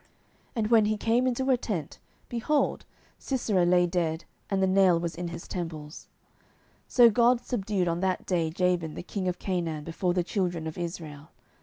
[0.55, 2.85] And when he came into her tent, behold,
[3.19, 6.07] Sisera lay dead, and the nail was in his temples.
[6.89, 10.65] 07:004:023 So God subdued on that day Jabin the king of Canaan before the children
[10.65, 11.29] of Israel.